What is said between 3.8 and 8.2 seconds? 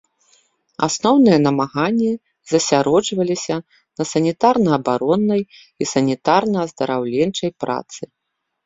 на санітарна-абароннай і санітарна-аздараўленчай працы.